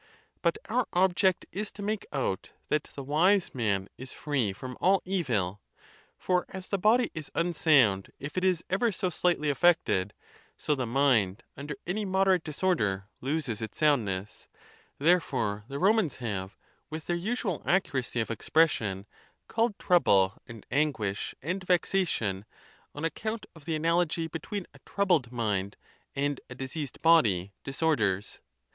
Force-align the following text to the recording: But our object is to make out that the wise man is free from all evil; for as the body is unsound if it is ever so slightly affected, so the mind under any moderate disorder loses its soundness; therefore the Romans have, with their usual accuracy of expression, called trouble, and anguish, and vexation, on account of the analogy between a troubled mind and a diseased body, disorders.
But 0.41 0.57
our 0.67 0.87
object 0.93 1.45
is 1.51 1.71
to 1.73 1.83
make 1.83 2.07
out 2.11 2.53
that 2.69 2.85
the 2.95 3.03
wise 3.03 3.53
man 3.53 3.87
is 3.99 4.13
free 4.13 4.51
from 4.51 4.75
all 4.81 5.03
evil; 5.05 5.61
for 6.17 6.47
as 6.49 6.69
the 6.69 6.79
body 6.79 7.11
is 7.13 7.29
unsound 7.35 8.11
if 8.17 8.35
it 8.35 8.43
is 8.43 8.63
ever 8.67 8.91
so 8.91 9.11
slightly 9.11 9.51
affected, 9.51 10.15
so 10.57 10.73
the 10.73 10.87
mind 10.87 11.43
under 11.55 11.75
any 11.85 12.03
moderate 12.03 12.43
disorder 12.43 13.09
loses 13.21 13.61
its 13.61 13.77
soundness; 13.77 14.47
therefore 14.97 15.65
the 15.67 15.77
Romans 15.77 16.15
have, 16.15 16.57
with 16.89 17.05
their 17.05 17.15
usual 17.15 17.61
accuracy 17.63 18.19
of 18.19 18.31
expression, 18.31 19.05
called 19.47 19.77
trouble, 19.77 20.35
and 20.47 20.65
anguish, 20.71 21.35
and 21.43 21.63
vexation, 21.63 22.43
on 22.95 23.05
account 23.05 23.45
of 23.55 23.65
the 23.65 23.75
analogy 23.75 24.25
between 24.25 24.65
a 24.73 24.79
troubled 24.83 25.31
mind 25.31 25.77
and 26.15 26.41
a 26.49 26.55
diseased 26.55 26.99
body, 27.03 27.53
disorders. 27.63 28.39